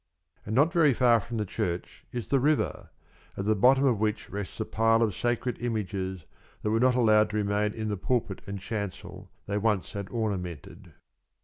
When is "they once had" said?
9.45-10.09